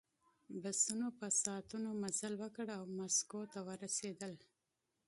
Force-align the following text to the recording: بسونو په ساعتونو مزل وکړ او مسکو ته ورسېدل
بسونو 0.61 1.07
په 1.19 1.27
ساعتونو 1.43 1.89
مزل 2.01 2.33
وکړ 2.43 2.67
او 2.77 2.83
مسکو 2.97 3.41
ته 3.53 3.59
ورسېدل 3.67 4.33